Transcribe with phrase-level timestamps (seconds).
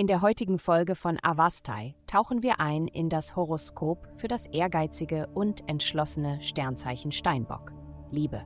[0.00, 5.26] In der heutigen Folge von Avastai tauchen wir ein in das Horoskop für das ehrgeizige
[5.34, 7.72] und entschlossene Sternzeichen Steinbock.
[8.12, 8.44] Liebe.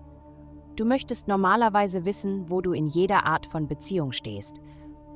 [0.76, 4.62] Du möchtest normalerweise wissen, wo du in jeder Art von Beziehung stehst,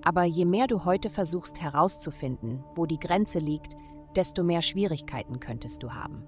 [0.02, 3.74] aber je mehr du heute versuchst herauszufinden, wo die Grenze liegt,
[4.14, 6.22] desto mehr Schwierigkeiten könntest du haben.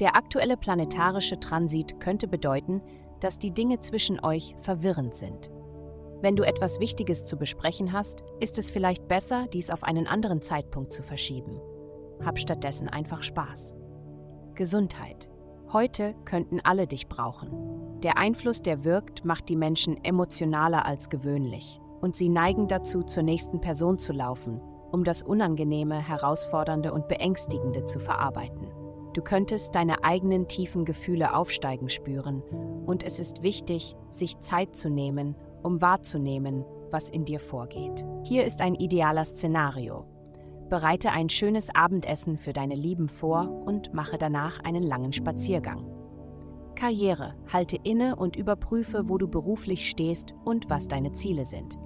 [0.00, 2.82] Der aktuelle planetarische Transit könnte bedeuten,
[3.20, 5.50] dass die Dinge zwischen euch verwirrend sind.
[6.24, 10.40] Wenn du etwas Wichtiges zu besprechen hast, ist es vielleicht besser, dies auf einen anderen
[10.40, 11.60] Zeitpunkt zu verschieben.
[12.24, 13.74] Hab stattdessen einfach Spaß.
[14.54, 15.28] Gesundheit.
[15.70, 18.00] Heute könnten alle dich brauchen.
[18.02, 23.22] Der Einfluss, der wirkt, macht die Menschen emotionaler als gewöhnlich und sie neigen dazu, zur
[23.22, 28.68] nächsten Person zu laufen, um das Unangenehme, Herausfordernde und Beängstigende zu verarbeiten.
[29.12, 32.42] Du könntest deine eigenen tiefen Gefühle aufsteigen spüren
[32.86, 38.04] und es ist wichtig, sich Zeit zu nehmen, um wahrzunehmen, was in dir vorgeht.
[38.22, 40.06] Hier ist ein idealer Szenario.
[40.68, 45.84] Bereite ein schönes Abendessen für deine Lieben vor und mache danach einen langen Spaziergang.
[46.74, 47.34] Karriere.
[47.52, 51.78] Halte inne und überprüfe, wo du beruflich stehst und was deine Ziele sind.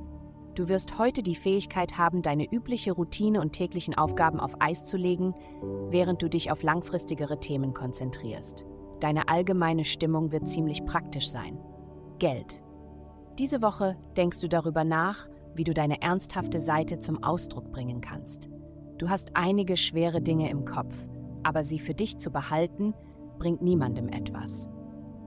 [0.55, 4.97] Du wirst heute die Fähigkeit haben, deine übliche Routine und täglichen Aufgaben auf Eis zu
[4.97, 5.35] legen,
[5.89, 8.67] während du dich auf langfristigere Themen konzentrierst.
[8.99, 11.61] Deine allgemeine Stimmung wird ziemlich praktisch sein.
[12.19, 12.61] Geld.
[13.39, 18.49] Diese Woche denkst du darüber nach, wie du deine ernsthafte Seite zum Ausdruck bringen kannst.
[18.99, 20.97] Du hast einige schwere Dinge im Kopf,
[21.45, 22.95] aber sie für dich zu behalten,
[23.39, 24.69] bringt niemandem etwas.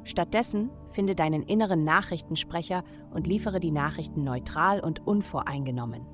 [0.04, 6.06] Stattdessen finde deinen inneren Nachrichtensprecher und liefere die Nachrichten neutral und unvoreingenommen.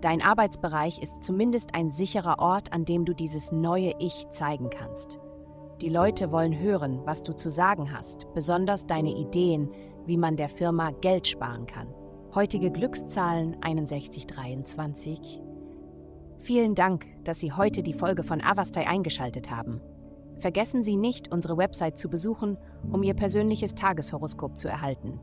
[0.00, 5.18] Dein Arbeitsbereich ist zumindest ein sicherer Ort, an dem du dieses neue Ich zeigen kannst.
[5.82, 9.70] Die Leute wollen hören, was du zu sagen hast, besonders deine Ideen,
[10.06, 11.88] wie man der Firma Geld sparen kann.
[12.34, 15.40] Heutige Glückszahlen 6123.
[16.40, 19.80] Vielen Dank, dass Sie heute die Folge von Avastai eingeschaltet haben.
[20.38, 22.58] Vergessen Sie nicht, unsere Website zu besuchen,
[22.90, 25.20] um Ihr persönliches Tageshoroskop zu erhalten.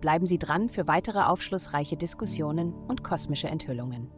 [0.00, 4.10] Bleiben Sie dran für weitere aufschlussreiche Diskussionen und kosmische Enthüllungen.